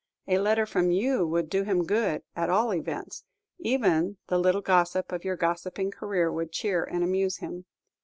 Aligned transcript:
A 0.27 0.39
letter 0.39 0.65
from 0.65 0.89
you 0.89 1.27
would 1.27 1.47
do 1.47 1.61
him 1.61 1.85
good, 1.85 2.23
at 2.35 2.49
all 2.49 2.73
events; 2.73 3.23
even 3.59 4.17
the 4.29 4.39
little 4.39 4.61
gossip 4.61 5.11
of 5.11 5.23
your 5.23 5.35
gossiping 5.35 5.91
career 5.91 6.31
would 6.31 6.51
cheer 6.51 6.83
and 6.83 7.03
amuse 7.03 7.37
him. 7.37 7.65